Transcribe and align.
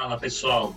Fala 0.00 0.16
pessoal, 0.16 0.74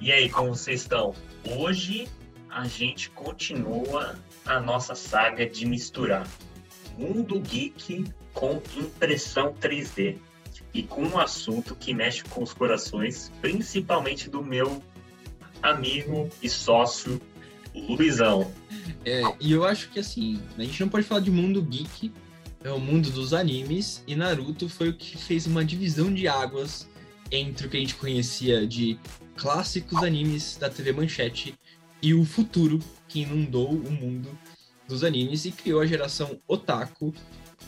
e 0.00 0.10
aí, 0.10 0.28
como 0.28 0.48
vocês 0.48 0.80
estão? 0.80 1.14
Hoje 1.48 2.08
a 2.50 2.66
gente 2.66 3.08
continua 3.10 4.18
a 4.44 4.58
nossa 4.58 4.96
saga 4.96 5.48
de 5.48 5.64
misturar 5.64 6.26
mundo 6.98 7.38
geek 7.38 8.04
com 8.32 8.60
impressão 8.76 9.54
3D 9.54 10.18
e 10.74 10.82
com 10.82 11.04
um 11.04 11.20
assunto 11.20 11.76
que 11.76 11.94
mexe 11.94 12.24
com 12.24 12.42
os 12.42 12.52
corações, 12.52 13.30
principalmente 13.40 14.28
do 14.28 14.42
meu 14.42 14.82
amigo 15.62 16.28
e 16.42 16.50
sócio 16.50 17.22
Luizão. 17.72 18.52
É, 19.04 19.22
e 19.38 19.52
eu 19.52 19.64
acho 19.64 19.88
que 19.90 20.00
assim, 20.00 20.42
a 20.58 20.64
gente 20.64 20.80
não 20.80 20.88
pode 20.88 21.06
falar 21.06 21.20
de 21.20 21.30
mundo 21.30 21.62
geek, 21.62 22.12
é 22.64 22.72
o 22.72 22.80
mundo 22.80 23.08
dos 23.08 23.32
animes, 23.32 24.02
e 24.04 24.16
Naruto 24.16 24.68
foi 24.68 24.88
o 24.88 24.94
que 24.94 25.16
fez 25.16 25.46
uma 25.46 25.64
divisão 25.64 26.12
de 26.12 26.26
águas 26.26 26.88
entre 27.30 27.66
o 27.66 27.70
que 27.70 27.76
a 27.76 27.80
gente 27.80 27.94
conhecia 27.94 28.66
de 28.66 28.98
clássicos 29.36 30.02
animes 30.02 30.56
da 30.56 30.68
TV 30.68 30.92
Manchete 30.92 31.54
e 32.02 32.14
o 32.14 32.24
futuro 32.24 32.78
que 33.06 33.20
inundou 33.20 33.70
o 33.70 33.90
mundo 33.90 34.36
dos 34.86 35.04
animes 35.04 35.44
e 35.44 35.52
criou 35.52 35.80
a 35.80 35.86
geração 35.86 36.40
otaku. 36.46 37.14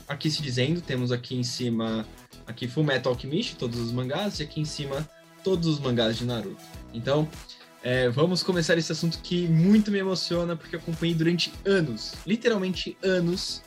Aqui 0.09 0.31
se 0.31 0.43
dizendo, 0.43 0.81
temos 0.81 1.13
aqui 1.13 1.37
em 1.37 1.43
cima 1.43 2.07
aqui 2.47 2.67
Full 2.67 2.85
Metal 2.85 3.13
Alchemist, 3.13 3.57
todos 3.57 3.79
os 3.79 3.93
mangás, 3.93 4.41
e 4.41 4.43
aqui 4.43 4.61
em 4.61 4.65
cima 4.65 5.09
todos 5.45 5.67
os 5.69 5.79
mangás 5.79 6.19
de 6.19 6.25
Naruto. 6.25 6.63
Então, 6.93 7.29
é, 7.83 8.09
vamos 8.09 8.43
começar 8.43 8.77
esse 8.77 8.93
assunto 8.93 9.19
que 9.23 9.47
muito 9.47 9.91
me 9.91 9.99
emociona, 9.99 10.57
porque 10.57 10.77
eu 10.77 10.81
acompanhei 10.81 11.15
durante 11.15 11.53
anos, 11.65 12.15
literalmente 12.27 12.97
anos, 13.03 13.63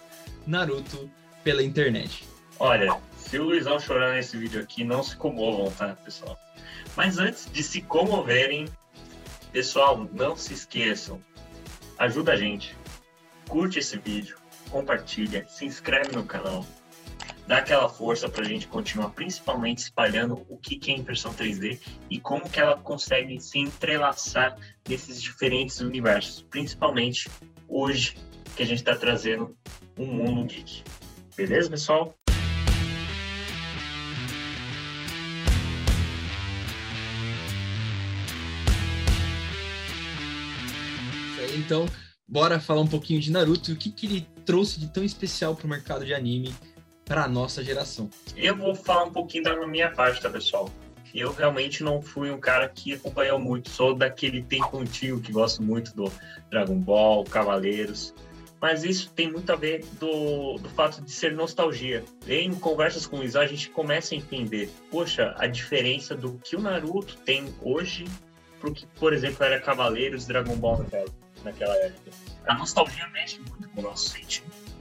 Naruto 0.45 1.09
pela 1.43 1.63
internet. 1.63 2.25
Olha, 2.59 2.97
se 3.23 3.39
o 3.39 3.43
Luizão 3.45 3.79
chorar 3.79 4.13
nesse 4.13 4.37
vídeo 4.37 4.61
aqui, 4.61 4.83
não 4.83 5.01
se 5.01 5.15
comovam, 5.15 5.71
tá, 5.71 5.95
pessoal? 6.03 6.37
Mas 6.95 7.17
antes 7.17 7.49
de 7.51 7.63
se 7.63 7.81
comoverem, 7.81 8.67
pessoal, 9.51 10.07
não 10.13 10.35
se 10.35 10.53
esqueçam, 10.53 11.19
ajuda 11.97 12.33
a 12.33 12.35
gente, 12.35 12.77
curte 13.47 13.79
esse 13.79 13.97
vídeo, 13.97 14.37
compartilha, 14.69 15.45
se 15.47 15.65
inscreve 15.65 16.15
no 16.15 16.23
canal, 16.23 16.65
dá 17.47 17.57
aquela 17.57 17.89
força 17.89 18.29
para 18.29 18.43
a 18.43 18.47
gente 18.47 18.67
continuar, 18.67 19.09
principalmente 19.11 19.79
espalhando 19.79 20.45
o 20.49 20.57
que 20.57 20.91
é 20.91 20.95
impressão 20.95 21.33
3D 21.33 21.79
e 22.09 22.19
como 22.19 22.47
que 22.47 22.59
ela 22.59 22.77
consegue 22.77 23.39
se 23.39 23.57
entrelaçar 23.57 24.55
nesses 24.87 25.21
diferentes 25.21 25.79
universos, 25.79 26.43
principalmente 26.43 27.29
hoje 27.67 28.17
que 28.55 28.61
a 28.61 28.65
gente 28.65 28.79
está 28.79 28.95
trazendo 28.95 29.57
um 29.97 30.05
mundo 30.05 30.45
geek. 30.45 30.83
Beleza, 31.35 31.69
pessoal? 31.69 32.15
Então, 41.63 41.85
bora 42.27 42.59
falar 42.59 42.81
um 42.81 42.87
pouquinho 42.87 43.21
de 43.21 43.31
Naruto 43.31 43.71
e 43.71 43.73
o 43.73 43.77
que, 43.77 43.89
que 43.89 44.05
ele 44.05 44.27
trouxe 44.45 44.79
de 44.79 44.87
tão 44.87 45.03
especial 45.03 45.55
para 45.55 45.65
o 45.65 45.69
mercado 45.69 46.05
de 46.05 46.13
anime 46.13 46.53
para 47.05 47.23
a 47.23 47.27
nossa 47.27 47.63
geração. 47.63 48.09
Eu 48.35 48.55
vou 48.57 48.75
falar 48.75 49.05
um 49.05 49.11
pouquinho 49.11 49.43
da 49.43 49.67
minha 49.67 49.89
parte, 49.89 50.21
tá, 50.21 50.29
pessoal? 50.29 50.69
Eu 51.13 51.31
realmente 51.31 51.83
não 51.83 52.01
fui 52.01 52.31
um 52.31 52.39
cara 52.39 52.67
que 52.67 52.93
acompanhou 52.93 53.39
muito, 53.39 53.69
sou 53.69 53.93
daquele 53.93 54.41
tempo 54.41 54.79
antigo 54.79 55.21
que 55.21 55.31
gosto 55.31 55.61
muito 55.61 55.95
do 55.95 56.11
Dragon 56.49 56.75
Ball, 56.79 57.23
Cavaleiros, 57.23 58.13
mas 58.59 58.83
isso 58.83 59.11
tem 59.11 59.31
muito 59.31 59.51
a 59.51 59.55
ver 59.55 59.85
do, 59.99 60.55
do 60.55 60.69
fato 60.69 61.01
de 61.01 61.11
ser 61.11 61.33
nostalgia. 61.33 62.03
Em 62.27 62.53
conversas 62.55 63.05
com 63.05 63.19
o 63.19 63.23
Isa, 63.23 63.41
a 63.41 63.47
gente 63.47 63.69
começa 63.69 64.15
a 64.15 64.17
entender, 64.17 64.69
poxa, 64.89 65.35
a 65.37 65.45
diferença 65.45 66.15
do 66.15 66.39
que 66.43 66.55
o 66.55 66.61
Naruto 66.61 67.15
tem 67.17 67.53
hoje 67.61 68.05
pro 68.59 68.73
que, 68.73 68.87
por 68.97 69.13
exemplo, 69.13 69.43
era 69.43 69.59
Cavaleiros, 69.59 70.25
Dragon 70.25 70.55
Ball 70.55 70.79
naquela, 70.79 71.05
naquela 71.43 71.75
época. 71.77 72.11
A 72.47 72.53
nostalgia 72.55 73.07
mexe 73.09 73.39
muito 73.39 73.69
com 73.69 73.79
o 73.81 73.83
nosso 73.83 74.09
sentimento. 74.09 74.73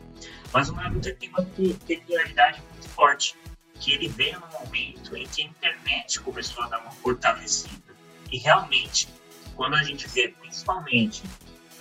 Mas 0.53 0.69
o 0.69 0.75
Naruto 0.75 1.15
tem 1.15 1.29
uma 1.31 1.45
peculiaridade 1.87 2.61
muito 2.73 2.89
forte, 2.89 3.37
que 3.81 3.93
ele 3.93 4.09
veio 4.09 4.39
no 4.41 4.47
momento 4.49 5.17
em 5.17 5.27
que 5.27 5.43
a 5.43 5.47
internet 5.47 6.21
começou 6.21 6.63
a 6.65 6.69
dar 6.69 6.81
uma 6.81 6.91
fortalecida. 6.91 7.95
E 8.31 8.39
realmente, 8.39 9.09
quando 9.57 9.75
a 9.75 9.83
gente 9.83 10.07
vê 10.09 10.29
principalmente 10.29 11.23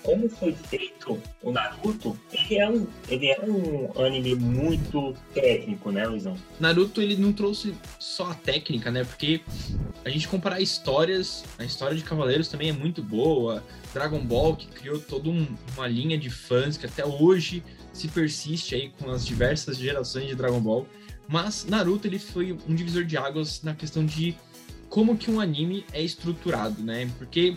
como 0.04 0.30
foi 0.30 0.54
feito 0.54 1.22
o 1.42 1.52
Naruto, 1.52 2.18
ele 2.32 2.58
é 2.58 2.70
um, 2.70 2.88
ele 3.08 3.28
é 3.28 3.40
um 3.42 4.04
anime 4.04 4.36
muito 4.36 5.16
técnico, 5.34 5.92
né, 5.92 6.06
Luizão? 6.08 6.36
Naruto, 6.60 7.02
ele 7.02 7.16
não 7.16 7.34
trouxe 7.34 7.74
só 8.00 8.32
a 8.32 8.36
técnica, 8.36 8.92
né? 8.92 9.04
Porque 9.04 9.42
a 10.04 10.10
gente 10.10 10.28
comparar 10.28 10.60
histórias, 10.60 11.44
a 11.58 11.64
história 11.64 11.96
de 11.96 12.04
Cavaleiros 12.04 12.48
também 12.48 12.70
é 12.70 12.74
muito 12.74 13.02
boa. 13.02 13.64
Dragon 13.94 14.20
Ball, 14.20 14.56
que 14.56 14.68
criou 14.68 15.00
toda 15.00 15.30
um, 15.30 15.48
uma 15.76 15.88
linha 15.88 16.18
de 16.18 16.30
fãs 16.30 16.78
que 16.78 16.86
até 16.86 17.06
hoje 17.06 17.64
se 17.94 18.08
persiste 18.08 18.76
aí 18.76 18.92
com 18.98 19.12
as 19.12 19.26
diversas 19.26 19.78
gerações 19.78 20.28
de 20.28 20.36
Dragon 20.36 20.60
Ball. 20.60 20.88
Mas 21.28 21.66
Naruto, 21.66 22.08
ele 22.08 22.20
foi 22.20 22.58
um 22.68 22.76
divisor 22.76 23.04
de 23.04 23.18
águas 23.18 23.62
na 23.62 23.76
questão 23.76 24.06
de 24.06 24.36
como 24.90 25.18
que 25.18 25.32
um 25.32 25.40
anime 25.40 25.86
é 25.94 26.02
estruturado, 26.02 26.82
né? 26.84 27.10
Porque 27.18 27.56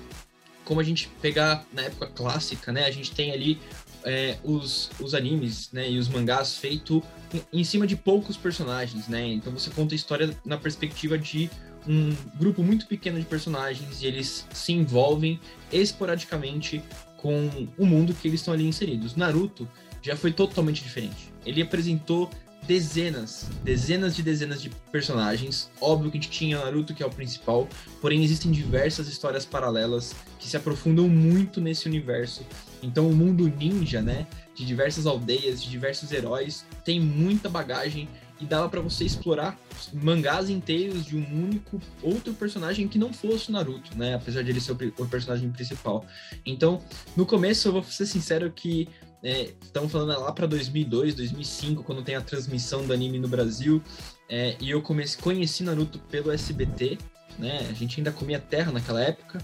como 0.65 0.81
a 0.81 0.85
gente 0.85 1.09
pegar 1.21 1.65
na 1.73 1.83
época 1.83 2.07
clássica, 2.07 2.73
né? 2.73 2.85
A 2.85 2.91
gente 2.91 3.13
tem 3.13 3.33
ali 3.33 3.59
é, 4.05 4.39
os, 4.43 4.91
os 5.01 5.15
animes, 5.15 5.71
né? 5.73 5.91
E 5.91 5.99
os 5.99 6.09
mangás 6.09 6.57
feito 6.57 7.03
em, 7.33 7.61
em 7.61 7.65
cima 7.65 7.87
de 7.87 7.97
poucos 7.97 8.37
personagens, 8.37 9.09
né? 9.09 9.27
Então 9.27 9.53
você 9.53 9.71
conta 9.71 9.95
a 9.95 9.97
história 9.97 10.37
na 10.45 10.57
perspectiva 10.57 11.19
de 11.19 11.51
um 11.87 12.15
grupo 12.39 12.63
muito 12.63 12.87
pequeno 12.87 13.19
de 13.19 13.27
personagens 13.27 14.03
e 14.03 14.07
eles 14.07 14.47
se 14.53 14.73
envolvem 14.73 15.39
esporadicamente 15.71 16.83
com 17.19 17.69
o 17.79 17.87
mundo 17.87 18.15
que 18.15 18.29
eles 18.29 18.41
estão 18.41 18.55
ali 18.55 18.67
inseridos. 18.67 19.17
Naruto 19.17 19.69
já 20.03 20.17
foi 20.17 20.33
totalmente 20.33 20.83
diferente. 20.83 21.33
Ele 21.47 21.63
apresentou 21.63 22.31
dezenas, 22.67 23.49
dezenas 23.63 24.17
de 24.17 24.23
dezenas 24.23 24.61
de 24.61 24.71
personagens. 24.91 25.71
Óbvio 25.81 26.11
que 26.11 26.19
a 26.19 26.21
gente 26.21 26.31
tinha 26.31 26.59
Naruto, 26.59 26.95
que 26.95 27.03
é 27.03 27.07
o 27.07 27.11
principal, 27.11 27.69
porém 28.01 28.25
existem 28.25 28.51
diversas 28.51 29.09
histórias 29.09 29.45
paralelas 29.45 30.15
que 30.39 30.49
se 30.49 30.57
aprofundam 30.57 31.09
muito 31.09 31.61
nesse 31.61 31.87
universo. 31.87 32.45
Então 32.83 33.09
o 33.09 33.15
mundo 33.15 33.49
ninja, 33.49 34.01
né, 34.01 34.27
de 34.55 34.65
diversas 34.65 35.07
aldeias, 35.07 35.63
de 35.63 35.71
diversos 35.71 36.13
heróis, 36.13 36.65
tem 36.85 37.01
muita 37.01 37.49
bagagem 37.49 38.09
e 38.41 38.45
dava 38.45 38.69
para 38.69 38.81
você 38.81 39.05
explorar 39.05 39.59
mangás 39.93 40.51
inteiros 40.51 41.05
de 41.05 41.17
um 41.17 41.45
único 41.45 41.81
outro 42.03 42.35
personagem 42.35 42.89
que 42.89 42.99
não 42.99 43.13
fosse 43.13 43.49
o 43.49 43.53
Naruto, 43.53 43.97
né? 43.97 44.15
Apesar 44.15 44.43
de 44.43 44.51
ele 44.51 44.61
ser 44.61 44.73
o 44.73 45.07
personagem 45.07 45.51
principal. 45.51 46.05
Então, 46.45 46.83
no 47.17 47.25
começo, 47.25 47.69
eu 47.69 47.73
vou 47.73 47.83
ser 47.85 48.07
sincero 48.07 48.51
que 48.51 48.89
é, 49.25 49.55
estamos 49.63 49.91
falando 49.91 50.21
lá 50.21 50.31
para 50.33 50.47
2002, 50.47 51.15
2005, 51.15 51.83
quando 51.83 52.03
tem 52.03 52.15
a 52.15 52.21
transmissão 52.21 52.87
do 52.87 52.93
anime 52.93 53.19
no 53.19 53.27
Brasil. 53.27 53.83
É, 54.29 54.55
e 54.61 54.71
eu 54.71 54.83
comecei, 54.83 55.21
conheci 55.21 55.63
Naruto 55.63 55.99
pelo 56.11 56.31
SBT, 56.31 56.99
né? 57.39 57.67
A 57.69 57.73
gente 57.73 57.99
ainda 57.99 58.13
comia 58.13 58.39
terra 58.39 58.71
naquela 58.73 59.03
época, 59.03 59.39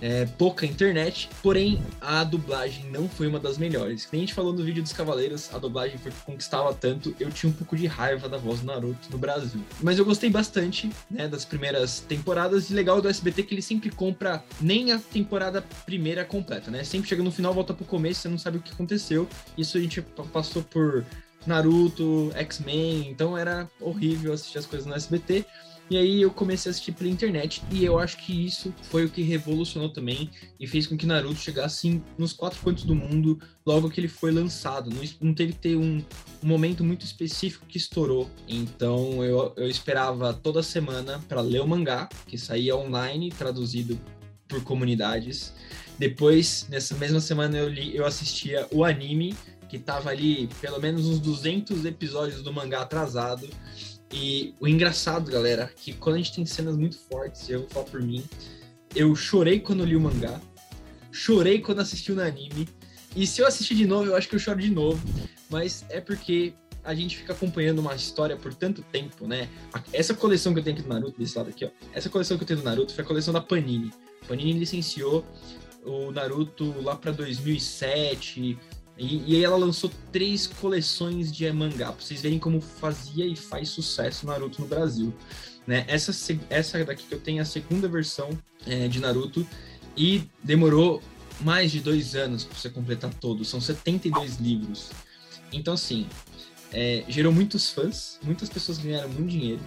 é, 0.00 0.26
pouca 0.26 0.66
internet, 0.66 1.28
porém 1.42 1.82
a 2.00 2.24
dublagem 2.24 2.90
não 2.90 3.08
foi 3.08 3.26
uma 3.26 3.38
das 3.38 3.58
melhores. 3.58 4.04
Como 4.06 4.20
a 4.20 4.24
gente 4.24 4.34
falou 4.34 4.52
no 4.52 4.64
vídeo 4.64 4.82
dos 4.82 4.92
Cavaleiros, 4.92 5.52
a 5.54 5.58
dublagem 5.58 5.98
foi 5.98 6.10
que 6.10 6.20
conquistava 6.22 6.72
tanto, 6.74 7.14
eu 7.18 7.30
tinha 7.30 7.50
um 7.50 7.52
pouco 7.52 7.76
de 7.76 7.86
raiva 7.86 8.28
da 8.28 8.38
voz 8.38 8.60
do 8.60 8.66
Naruto 8.66 9.10
no 9.10 9.18
Brasil. 9.18 9.60
Mas 9.80 9.98
eu 9.98 10.04
gostei 10.04 10.30
bastante, 10.30 10.90
né, 11.10 11.28
das 11.28 11.44
primeiras 11.44 12.00
temporadas, 12.00 12.70
e 12.70 12.74
legal 12.74 13.00
do 13.00 13.08
SBT 13.08 13.44
que 13.44 13.54
ele 13.54 13.62
sempre 13.62 13.90
compra 13.90 14.42
nem 14.60 14.92
a 14.92 14.98
temporada 14.98 15.62
primeira 15.84 16.24
completa, 16.24 16.70
né? 16.70 16.84
Sempre 16.84 17.08
chega 17.08 17.22
no 17.22 17.30
final, 17.30 17.54
volta 17.54 17.72
pro 17.72 17.84
começo, 17.84 18.20
você 18.20 18.28
não 18.28 18.38
sabe 18.38 18.58
o 18.58 18.60
que 18.60 18.72
aconteceu. 18.72 19.28
Isso 19.56 19.76
a 19.76 19.80
gente 19.80 20.02
passou 20.32 20.62
por 20.62 21.04
Naruto, 21.46 22.32
X-Men, 22.34 23.08
então 23.08 23.38
era 23.38 23.70
horrível 23.80 24.32
assistir 24.32 24.58
as 24.58 24.66
coisas 24.66 24.86
no 24.86 24.94
SBT. 24.94 25.46
E 25.88 25.96
aí 25.96 26.22
eu 26.22 26.32
comecei 26.32 26.68
a 26.68 26.70
assistir 26.70 26.92
pela 26.92 27.08
internet 27.08 27.62
e 27.70 27.84
eu 27.84 27.96
acho 27.96 28.16
que 28.18 28.44
isso 28.44 28.74
foi 28.82 29.04
o 29.04 29.08
que 29.08 29.22
revolucionou 29.22 29.88
também 29.88 30.30
e 30.58 30.66
fez 30.66 30.84
com 30.86 30.96
que 30.96 31.06
Naruto 31.06 31.36
chegasse 31.36 32.02
nos 32.18 32.32
quatro 32.32 32.60
cantos 32.60 32.82
do 32.82 32.94
mundo 32.94 33.38
logo 33.64 33.88
que 33.88 34.00
ele 34.00 34.08
foi 34.08 34.32
lançado. 34.32 34.90
Não, 34.90 35.02
não 35.20 35.34
teve 35.34 35.52
que 35.52 35.60
ter 35.60 35.76
um, 35.76 36.02
um, 36.42 36.46
momento 36.46 36.82
muito 36.82 37.06
específico 37.06 37.66
que 37.66 37.78
estourou. 37.78 38.28
Então 38.48 39.22
eu, 39.22 39.52
eu 39.56 39.68
esperava 39.68 40.34
toda 40.34 40.60
semana 40.60 41.22
para 41.28 41.40
ler 41.40 41.60
o 41.60 41.68
mangá, 41.68 42.08
que 42.26 42.36
saía 42.36 42.76
online, 42.76 43.30
traduzido 43.30 43.96
por 44.48 44.62
comunidades. 44.64 45.52
Depois, 45.98 46.66
nessa 46.68 46.94
mesma 46.96 47.20
semana, 47.20 47.56
eu, 47.58 47.68
li, 47.68 47.96
eu 47.96 48.04
assistia 48.04 48.66
o 48.70 48.84
anime, 48.84 49.34
que 49.68 49.78
tava 49.78 50.10
ali 50.10 50.48
pelo 50.60 50.80
menos 50.80 51.06
uns 51.06 51.18
200 51.18 51.84
episódios 51.84 52.42
do 52.42 52.52
mangá 52.52 52.82
atrasado. 52.82 53.48
E 54.12 54.54
o 54.60 54.68
engraçado, 54.68 55.30
galera, 55.30 55.70
que 55.76 55.92
quando 55.92 56.14
a 56.16 56.18
gente 56.18 56.34
tem 56.34 56.46
cenas 56.46 56.76
muito 56.76 56.98
fortes, 56.98 57.48
eu 57.48 57.60
vou 57.60 57.68
falar 57.68 57.86
por 57.86 58.02
mim, 58.02 58.24
eu 58.94 59.14
chorei 59.16 59.60
quando 59.60 59.84
li 59.84 59.96
o 59.96 60.00
mangá, 60.00 60.40
chorei 61.10 61.60
quando 61.60 61.80
assisti 61.80 62.12
o 62.12 62.20
anime, 62.20 62.68
e 63.14 63.26
se 63.26 63.40
eu 63.40 63.46
assistir 63.46 63.74
de 63.74 63.86
novo, 63.86 64.06
eu 64.06 64.16
acho 64.16 64.28
que 64.28 64.34
eu 64.34 64.38
choro 64.38 64.60
de 64.60 64.70
novo, 64.70 65.02
mas 65.50 65.84
é 65.88 66.00
porque 66.00 66.54
a 66.84 66.94
gente 66.94 67.16
fica 67.16 67.32
acompanhando 67.32 67.80
uma 67.80 67.94
história 67.94 68.36
por 68.36 68.54
tanto 68.54 68.80
tempo, 68.82 69.26
né? 69.26 69.48
Essa 69.92 70.14
coleção 70.14 70.52
que 70.52 70.60
eu 70.60 70.64
tenho 70.64 70.76
aqui 70.76 70.86
do 70.86 70.88
Naruto, 70.88 71.18
desse 71.18 71.36
lado 71.36 71.50
aqui, 71.50 71.64
ó. 71.64 71.70
Essa 71.92 72.08
coleção 72.08 72.36
que 72.36 72.44
eu 72.44 72.46
tenho 72.46 72.60
do 72.60 72.64
Naruto 72.64 72.94
foi 72.94 73.02
a 73.02 73.06
coleção 73.06 73.34
da 73.34 73.40
Panini. 73.40 73.92
Panini 74.28 74.52
licenciou 74.52 75.24
o 75.84 76.12
Naruto 76.12 76.74
lá 76.82 76.94
para 76.94 77.10
2007. 77.10 78.56
E, 78.98 79.32
e 79.32 79.36
aí 79.36 79.44
ela 79.44 79.56
lançou 79.56 79.90
três 80.10 80.46
coleções 80.46 81.30
de 81.30 81.50
mangá, 81.52 81.92
pra 81.92 82.02
vocês 82.04 82.22
verem 82.22 82.38
como 82.38 82.60
fazia 82.60 83.26
e 83.26 83.36
faz 83.36 83.68
sucesso 83.68 84.26
Naruto 84.26 84.60
no 84.60 84.66
Brasil. 84.66 85.12
Né? 85.66 85.84
Essa, 85.88 86.12
essa 86.48 86.82
daqui 86.84 87.04
que 87.06 87.14
eu 87.14 87.20
tenho 87.20 87.38
é 87.38 87.42
a 87.42 87.44
segunda 87.44 87.88
versão 87.88 88.30
é, 88.66 88.88
de 88.88 89.00
Naruto 89.00 89.46
e 89.96 90.24
demorou 90.42 91.02
mais 91.40 91.70
de 91.70 91.80
dois 91.80 92.14
anos 92.14 92.44
para 92.44 92.56
você 92.56 92.70
completar 92.70 93.12
todo. 93.14 93.44
São 93.44 93.60
72 93.60 94.36
livros. 94.36 94.90
Então, 95.52 95.74
assim, 95.74 96.06
é, 96.72 97.04
gerou 97.08 97.32
muitos 97.32 97.70
fãs, 97.70 98.18
muitas 98.22 98.48
pessoas 98.48 98.78
ganharam 98.78 99.08
muito 99.08 99.28
dinheiro. 99.28 99.60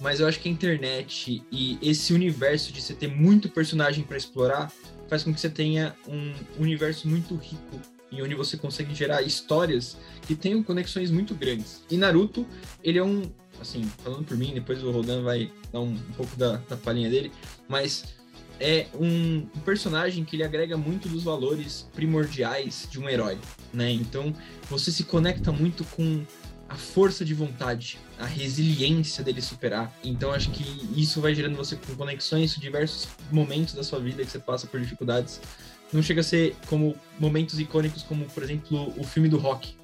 Mas 0.00 0.20
eu 0.20 0.28
acho 0.28 0.38
que 0.40 0.48
a 0.48 0.52
internet 0.52 1.42
e 1.50 1.78
esse 1.82 2.12
universo 2.12 2.72
de 2.72 2.80
você 2.80 2.94
ter 2.94 3.08
muito 3.08 3.48
personagem 3.48 4.04
para 4.04 4.16
explorar 4.16 4.70
faz 5.08 5.24
com 5.24 5.32
que 5.32 5.40
você 5.40 5.48
tenha 5.48 5.96
um 6.06 6.32
universo 6.58 7.08
muito 7.08 7.34
rico 7.34 7.80
e 8.10 8.22
onde 8.22 8.34
você 8.34 8.56
consegue 8.56 8.94
gerar 8.94 9.22
histórias 9.22 9.96
que 10.26 10.34
tenham 10.34 10.62
conexões 10.62 11.10
muito 11.10 11.34
grandes. 11.34 11.82
E 11.90 11.96
Naruto, 11.96 12.46
ele 12.82 12.98
é 12.98 13.04
um, 13.04 13.22
assim, 13.60 13.84
falando 14.02 14.24
por 14.24 14.36
mim, 14.36 14.54
depois 14.54 14.82
o 14.82 14.90
Rodan 14.90 15.22
vai 15.22 15.50
dar 15.72 15.80
um, 15.80 15.92
um 15.92 16.12
pouco 16.16 16.36
da, 16.36 16.56
da 16.68 16.76
palhinha 16.76 17.10
dele, 17.10 17.32
mas 17.68 18.16
é 18.60 18.86
um, 18.94 19.46
um, 19.54 19.60
personagem 19.64 20.24
que 20.24 20.36
ele 20.36 20.42
agrega 20.42 20.76
muito 20.76 21.08
dos 21.08 21.22
valores 21.22 21.88
primordiais 21.94 22.88
de 22.90 22.98
um 22.98 23.08
herói, 23.08 23.38
né? 23.72 23.90
Então 23.90 24.34
você 24.68 24.90
se 24.90 25.04
conecta 25.04 25.52
muito 25.52 25.84
com 25.84 26.24
a 26.68 26.76
força 26.76 27.24
de 27.24 27.32
vontade, 27.32 27.98
a 28.18 28.26
resiliência 28.26 29.24
dele 29.24 29.40
superar. 29.40 29.92
Então 30.04 30.32
acho 30.32 30.50
que 30.50 30.64
isso 31.00 31.20
vai 31.20 31.34
gerando 31.34 31.56
você 31.56 31.76
com 31.76 31.94
conexões 31.94 32.54
diversos 32.56 33.08
momentos 33.32 33.74
da 33.74 33.82
sua 33.82 33.98
vida 33.98 34.24
que 34.24 34.30
você 34.30 34.38
passa 34.38 34.66
por 34.66 34.78
dificuldades. 34.80 35.40
Não 35.92 36.02
chega 36.02 36.20
a 36.20 36.24
ser 36.24 36.54
como 36.66 36.94
momentos 37.18 37.58
icônicos 37.58 38.02
como, 38.02 38.26
por 38.26 38.42
exemplo, 38.42 38.92
o 38.96 39.04
filme 39.04 39.28
do 39.28 39.38
Rock, 39.38 39.74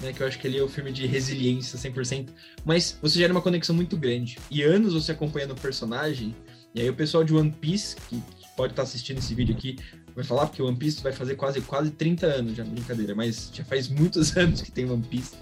né, 0.00 0.12
que 0.12 0.20
eu 0.20 0.26
acho 0.26 0.38
que 0.38 0.48
ali 0.48 0.58
é 0.58 0.62
o 0.62 0.68
filme 0.68 0.90
de 0.90 1.06
resiliência 1.06 1.78
100%, 1.78 2.30
mas 2.64 2.98
você 3.00 3.18
gera 3.18 3.32
uma 3.32 3.40
conexão 3.40 3.74
muito 3.74 3.96
grande. 3.96 4.38
E 4.50 4.62
anos 4.62 4.94
você 4.94 5.12
acompanhando 5.12 5.52
o 5.52 5.60
personagem, 5.60 6.34
e 6.74 6.80
aí 6.80 6.90
o 6.90 6.94
pessoal 6.94 7.22
de 7.22 7.32
One 7.32 7.52
Piece, 7.52 7.94
que 8.08 8.20
pode 8.56 8.72
estar 8.72 8.82
assistindo 8.82 9.18
esse 9.18 9.34
vídeo 9.34 9.54
aqui, 9.54 9.76
vai 10.14 10.24
falar, 10.24 10.46
porque 10.46 10.62
One 10.62 10.76
Piece 10.76 11.02
vai 11.02 11.12
fazer 11.12 11.34
quase, 11.34 11.60
quase 11.62 11.90
30 11.90 12.26
anos 12.26 12.56
já, 12.56 12.64
brincadeira, 12.64 13.14
mas 13.14 13.50
já 13.52 13.64
faz 13.64 13.88
muitos 13.88 14.34
anos 14.36 14.60
que 14.60 14.70
tem 14.70 14.90
One 14.90 15.02
Piece 15.02 15.34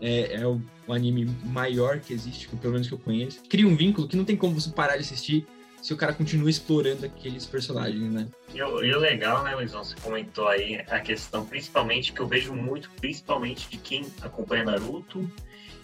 é, 0.00 0.34
é 0.34 0.46
o, 0.46 0.60
anime 0.88 1.24
maior 1.44 2.00
que 2.00 2.12
existe, 2.12 2.48
pelo 2.48 2.72
menos 2.72 2.88
que 2.88 2.92
eu 2.92 2.98
conheço. 2.98 3.40
Cria 3.48 3.66
um 3.66 3.76
vínculo 3.76 4.08
que 4.08 4.16
não 4.16 4.24
tem 4.24 4.36
como 4.36 4.60
você 4.60 4.68
parar 4.68 4.96
de 4.96 5.02
assistir 5.02 5.46
se 5.80 5.94
o 5.94 5.96
cara 5.96 6.12
continua 6.12 6.50
explorando 6.50 7.06
aqueles 7.06 7.46
personagens, 7.46 8.12
né? 8.12 8.28
E 8.52 8.62
o, 8.62 8.84
e 8.84 8.94
o 8.94 8.98
legal, 8.98 9.42
né, 9.42 9.54
Luizão, 9.54 9.82
você 9.82 9.94
comentou 10.02 10.46
aí 10.48 10.84
a 10.88 11.00
questão, 11.00 11.46
principalmente, 11.46 12.12
que 12.12 12.20
eu 12.20 12.26
vejo 12.26 12.52
muito, 12.52 12.90
principalmente 13.00 13.68
de 13.68 13.78
quem 13.78 14.04
acompanha 14.20 14.64
Naruto 14.64 15.28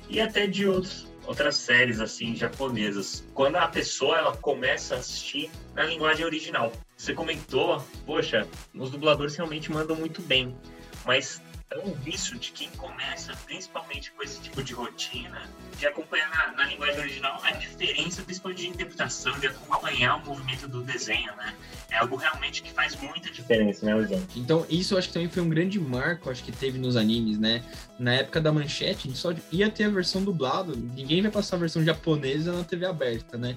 e 0.08 0.20
até 0.20 0.46
de 0.46 0.66
outros, 0.66 1.06
outras 1.26 1.56
séries, 1.56 2.00
assim, 2.00 2.36
japonesas. 2.36 3.24
Quando 3.34 3.56
a 3.56 3.66
pessoa, 3.66 4.18
ela 4.18 4.36
começa 4.36 4.94
a 4.94 4.98
assistir 4.98 5.50
na 5.74 5.84
linguagem 5.84 6.24
original. 6.24 6.72
Você 6.98 7.14
comentou, 7.14 7.80
poxa, 8.04 8.44
os 8.74 8.90
dubladores 8.90 9.36
realmente 9.36 9.70
mandam 9.70 9.94
muito 9.94 10.20
bem, 10.20 10.58
mas 11.06 11.40
é 11.70 11.78
um 11.80 11.92
vício 11.92 12.38
de 12.38 12.50
quem 12.52 12.70
começa, 12.70 13.34
principalmente 13.44 14.10
com 14.12 14.22
esse 14.22 14.40
tipo 14.40 14.62
de 14.62 14.72
rotina, 14.72 15.42
de 15.78 15.86
acompanhar 15.86 16.28
na, 16.30 16.52
na, 16.52 16.64
linguagem 16.64 16.98
original 16.98 17.38
a 17.42 17.52
diferença, 17.52 18.22
principalmente 18.22 18.62
de 18.62 18.68
interpretação, 18.68 19.38
de 19.38 19.48
acompanhar 19.48 20.16
o 20.16 20.24
movimento 20.24 20.66
do 20.66 20.82
desenho, 20.82 21.34
né? 21.36 21.54
É 21.90 21.98
algo 21.98 22.16
realmente 22.16 22.62
que 22.62 22.72
faz 22.72 22.96
muita 22.96 23.30
diferença, 23.30 23.84
né, 23.84 23.94
Luizão? 23.94 24.22
Então, 24.34 24.66
isso 24.70 24.96
acho 24.96 25.08
que 25.08 25.14
também 25.14 25.28
foi 25.28 25.42
um 25.42 25.48
grande 25.48 25.78
marco, 25.78 26.30
acho 26.30 26.42
que 26.42 26.52
teve 26.52 26.78
nos 26.78 26.96
animes, 26.96 27.38
né? 27.38 27.62
Na 27.98 28.14
época 28.14 28.40
da 28.40 28.50
manchete, 28.50 29.14
só 29.14 29.32
ia 29.52 29.70
ter 29.70 29.84
a 29.84 29.90
versão 29.90 30.24
dublada, 30.24 30.72
ninguém 30.74 31.20
vai 31.20 31.30
passar 31.30 31.56
a 31.56 31.58
versão 31.58 31.84
japonesa 31.84 32.50
na 32.52 32.64
TV 32.64 32.86
aberta, 32.86 33.36
né? 33.36 33.56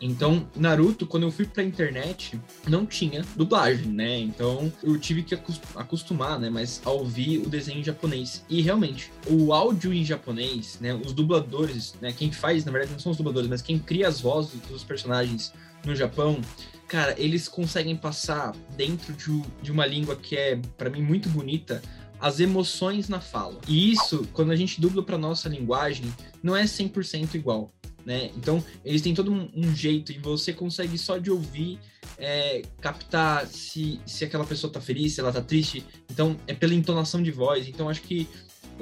Então, 0.00 0.46
Naruto, 0.54 1.06
quando 1.06 1.24
eu 1.24 1.30
fui 1.32 1.44
pra 1.44 1.62
internet, 1.62 2.40
não 2.68 2.86
tinha 2.86 3.24
dublagem, 3.34 3.88
né? 3.88 4.18
Então, 4.18 4.72
eu 4.82 4.98
tive 4.98 5.22
que 5.22 5.34
acostumar, 5.74 6.38
né? 6.38 6.48
Mas 6.48 6.80
a 6.84 6.90
ouvir 6.90 7.40
desenho 7.48 7.80
em 7.80 7.84
japonês. 7.84 8.44
E 8.48 8.60
realmente, 8.60 9.10
o 9.26 9.52
áudio 9.52 9.92
em 9.92 10.04
japonês, 10.04 10.78
né? 10.80 10.94
Os 10.94 11.12
dubladores, 11.12 11.94
né? 12.00 12.12
Quem 12.12 12.32
faz, 12.32 12.64
na 12.64 12.72
verdade, 12.72 12.92
não 12.92 12.98
são 12.98 13.12
os 13.12 13.18
dubladores, 13.18 13.48
mas 13.48 13.62
quem 13.62 13.78
cria 13.78 14.08
as 14.08 14.20
vozes 14.20 14.60
dos 14.62 14.84
personagens 14.84 15.52
no 15.84 15.94
Japão, 15.94 16.40
cara, 16.86 17.14
eles 17.18 17.48
conseguem 17.48 17.96
passar 17.96 18.54
dentro 18.76 19.12
de, 19.12 19.42
de 19.62 19.72
uma 19.72 19.86
língua 19.86 20.16
que 20.16 20.36
é, 20.36 20.60
para 20.76 20.90
mim, 20.90 21.02
muito 21.02 21.28
bonita, 21.28 21.82
as 22.20 22.40
emoções 22.40 23.08
na 23.08 23.20
fala. 23.20 23.60
E 23.68 23.92
isso, 23.92 24.26
quando 24.32 24.50
a 24.50 24.56
gente 24.56 24.80
dubla 24.80 25.02
para 25.02 25.16
nossa 25.16 25.48
linguagem, 25.48 26.12
não 26.42 26.56
é 26.56 26.64
100% 26.64 27.34
igual 27.34 27.72
né? 28.08 28.30
Então, 28.34 28.64
eles 28.82 29.02
têm 29.02 29.14
todo 29.14 29.30
um, 29.30 29.50
um 29.54 29.76
jeito 29.76 30.12
e 30.12 30.18
você 30.18 30.50
consegue 30.50 30.96
só 30.96 31.18
de 31.18 31.30
ouvir 31.30 31.78
é, 32.18 32.62
captar 32.80 33.46
se, 33.46 34.00
se 34.04 34.24
aquela 34.24 34.44
pessoa 34.44 34.72
tá 34.72 34.80
feliz, 34.80 35.14
se 35.14 35.20
ela 35.20 35.32
tá 35.32 35.40
triste. 35.40 35.84
Então, 36.10 36.36
é 36.46 36.54
pela 36.54 36.74
entonação 36.74 37.22
de 37.22 37.30
voz. 37.30 37.68
Então, 37.68 37.88
acho 37.88 38.02
que 38.02 38.28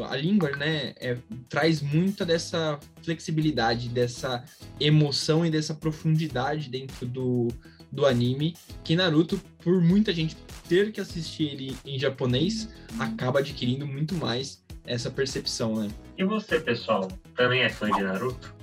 a 0.09 0.17
língua, 0.17 0.51
né, 0.57 0.95
é, 1.01 1.17
traz 1.49 1.81
muita 1.81 2.25
dessa 2.25 2.79
flexibilidade, 3.03 3.89
dessa 3.89 4.45
emoção 4.79 5.45
e 5.45 5.51
dessa 5.51 5.75
profundidade 5.75 6.69
dentro 6.69 7.07
do, 7.07 7.49
do 7.91 8.05
anime, 8.05 8.55
que 8.85 8.95
Naruto, 8.95 9.41
por 9.63 9.81
muita 9.81 10.13
gente 10.13 10.37
ter 10.69 10.93
que 10.93 11.01
assistir 11.01 11.45
ele 11.45 11.77
em 11.85 11.99
japonês, 11.99 12.69
acaba 12.99 13.39
adquirindo 13.39 13.87
muito 13.87 14.15
mais 14.15 14.63
essa 14.85 15.11
percepção, 15.11 15.77
né? 15.77 15.89
E 16.19 16.25
você, 16.25 16.61
pessoal, 16.61 17.09
também 17.35 17.63
é 17.63 17.69
fã 17.69 17.91
de 17.91 18.03
Naruto? 18.03 18.57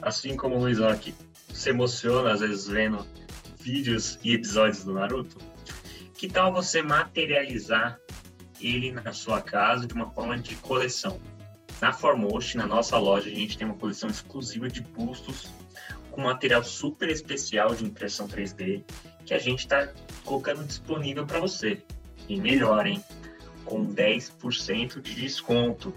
assim 0.00 0.36
como 0.36 0.56
o 0.56 0.60
Luiz 0.60 0.80
aqui 0.80 1.14
se 1.52 1.70
emociona 1.70 2.32
às 2.32 2.40
vezes 2.40 2.66
vendo 2.66 3.04
vídeos 3.66 4.16
e 4.22 4.32
episódios 4.32 4.84
do 4.84 4.92
Naruto, 4.92 5.38
que 6.14 6.28
tal 6.28 6.52
você 6.52 6.82
materializar 6.82 7.98
ele 8.60 8.92
na 8.92 9.12
sua 9.12 9.42
casa 9.42 9.88
de 9.88 9.92
uma 9.92 10.08
forma 10.12 10.38
de 10.38 10.54
coleção? 10.56 11.20
Na 11.80 11.92
Formost, 11.92 12.56
na 12.56 12.64
nossa 12.64 12.96
loja, 12.96 13.28
a 13.28 13.34
gente 13.34 13.58
tem 13.58 13.66
uma 13.66 13.76
coleção 13.76 14.08
exclusiva 14.08 14.68
de 14.68 14.80
bustos 14.80 15.50
com 16.12 16.20
material 16.22 16.62
super 16.62 17.08
especial 17.08 17.74
de 17.74 17.84
impressão 17.84 18.28
3D 18.28 18.84
que 19.26 19.34
a 19.34 19.38
gente 19.38 19.60
está 19.60 19.92
colocando 20.24 20.64
disponível 20.64 21.26
para 21.26 21.40
você. 21.40 21.82
E 22.28 22.40
melhor, 22.40 22.86
hein? 22.86 23.02
Com 23.64 23.84
10% 23.84 25.00
de 25.02 25.14
desconto. 25.16 25.92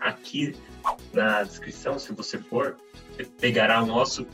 Aqui 0.00 0.56
na 1.12 1.42
descrição, 1.42 1.98
se 1.98 2.14
você 2.14 2.38
for, 2.38 2.78
pegará 3.38 3.82
o 3.82 3.86
nosso 3.86 4.26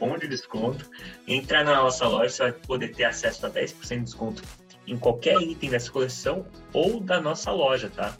cupom 0.00 0.16
de 0.16 0.26
desconto, 0.26 0.90
entrar 1.28 1.62
na 1.62 1.76
nossa 1.76 2.08
loja, 2.08 2.30
você 2.30 2.42
vai 2.44 2.52
poder 2.52 2.88
ter 2.88 3.04
acesso 3.04 3.44
a 3.44 3.50
10% 3.50 3.88
de 3.88 4.04
desconto 4.04 4.42
em 4.86 4.98
qualquer 4.98 5.40
item 5.40 5.70
dessa 5.70 5.90
coleção 5.90 6.46
ou 6.72 6.98
da 7.00 7.20
nossa 7.20 7.52
loja, 7.52 7.90
tá? 7.94 8.16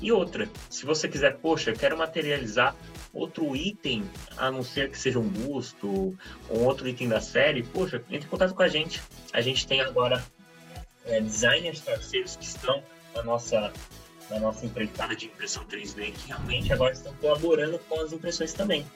E 0.00 0.12
outra, 0.12 0.48
se 0.68 0.84
você 0.84 1.08
quiser, 1.08 1.38
poxa, 1.38 1.70
eu 1.70 1.74
quero 1.74 1.96
materializar 1.96 2.76
outro 3.14 3.56
item, 3.56 4.04
a 4.36 4.50
não 4.50 4.62
ser 4.62 4.90
que 4.90 4.98
seja 4.98 5.18
um 5.18 5.28
busto 5.28 6.16
ou 6.48 6.62
outro 6.64 6.86
item 6.86 7.08
da 7.08 7.20
série, 7.20 7.62
poxa, 7.62 8.02
entre 8.10 8.26
em 8.26 8.30
contato 8.30 8.54
com 8.54 8.62
a 8.62 8.68
gente. 8.68 9.00
A 9.32 9.40
gente 9.40 9.66
tem 9.66 9.80
agora 9.80 10.22
é, 11.06 11.20
designers 11.20 11.80
parceiros 11.80 12.36
que 12.36 12.44
estão 12.44 12.82
na 13.14 13.22
nossa, 13.22 13.72
na 14.32 14.40
nossa 14.40 14.66
empreitada 14.66 15.14
de 15.14 15.26
impressão 15.26 15.64
3D, 15.64 16.12
que 16.12 16.28
realmente 16.28 16.72
agora 16.72 16.92
estão 16.92 17.14
colaborando 17.14 17.78
com 17.80 18.00
as 18.00 18.12
impressões 18.12 18.52
também. 18.52 18.86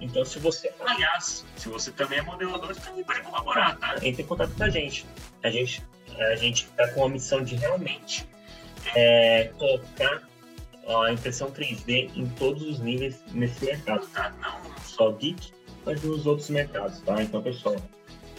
Então, 0.00 0.24
se 0.24 0.38
você, 0.38 0.72
aliás, 0.80 1.44
se 1.56 1.68
você 1.68 1.90
também 1.90 2.18
é 2.18 2.22
modelador, 2.22 2.74
também 2.76 3.04
pode 3.04 3.20
colaborar, 3.20 3.76
tá? 3.78 3.96
Entre 4.02 4.22
em 4.22 4.26
contato 4.26 4.52
com 4.54 4.64
a 4.64 4.70
gente. 4.70 5.06
A 5.42 5.50
gente 5.50 5.82
a 6.18 6.36
gente 6.36 6.64
está 6.64 6.88
com 6.88 7.04
a 7.04 7.08
missão 7.08 7.42
de 7.42 7.56
realmente 7.56 8.28
é, 8.94 9.50
colocar 9.58 10.22
a 10.86 11.12
impressão 11.12 11.50
3D 11.50 12.10
em 12.14 12.28
todos 12.30 12.62
os 12.62 12.78
níveis 12.78 13.20
nesse 13.32 13.64
mercado, 13.64 14.06
tá? 14.08 14.32
Não 14.40 14.60
só 14.82 15.10
Geek, 15.12 15.52
mas 15.84 16.02
nos 16.02 16.26
outros 16.26 16.50
mercados, 16.50 17.00
tá? 17.00 17.22
Então, 17.22 17.42
pessoal, 17.42 17.76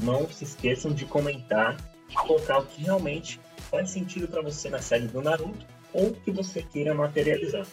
não 0.02 0.30
se 0.30 0.44
esqueçam 0.44 0.94
de 0.94 1.06
comentar 1.06 1.76
e 2.10 2.14
colocar 2.14 2.60
o 2.60 2.66
que 2.66 2.84
realmente 2.84 3.40
faz 3.72 3.90
sentido 3.90 4.28
para 4.28 4.42
você 4.42 4.70
na 4.70 4.80
série 4.80 5.08
do 5.08 5.22
Naruto 5.22 5.66
ou 5.96 6.12
que 6.14 6.32
você 6.32 6.62
queira 6.62 6.94
materializar. 6.94 7.66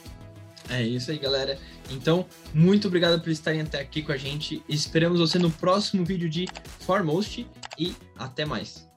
É 0.70 0.82
isso 0.82 1.10
aí, 1.10 1.18
galera. 1.18 1.58
Então, 1.90 2.24
muito 2.54 2.88
obrigado 2.88 3.20
por 3.20 3.30
estarem 3.30 3.60
até 3.60 3.80
aqui 3.80 4.02
com 4.02 4.12
a 4.12 4.16
gente. 4.16 4.62
Esperamos 4.68 5.20
você 5.20 5.38
no 5.38 5.50
próximo 5.50 6.04
vídeo 6.04 6.30
de 6.30 6.46
Foremost 6.80 7.46
e 7.78 7.94
até 8.16 8.44
mais. 8.44 8.88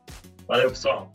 Valeu, 0.48 0.70
pessoal. 0.70 1.14